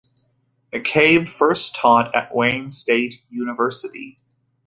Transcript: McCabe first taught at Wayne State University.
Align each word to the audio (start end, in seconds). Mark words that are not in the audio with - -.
McCabe 0.73 1.29
first 1.29 1.75
taught 1.75 2.15
at 2.15 2.33
Wayne 2.35 2.71
State 2.71 3.21
University. 3.29 4.17